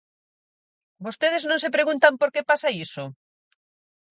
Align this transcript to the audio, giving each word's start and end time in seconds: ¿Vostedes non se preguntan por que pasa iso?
¿Vostedes 1.05 1.43
non 1.49 1.61
se 1.63 1.73
preguntan 1.75 2.13
por 2.19 2.29
que 2.33 2.47
pasa 2.49 2.73
iso? 2.85 3.03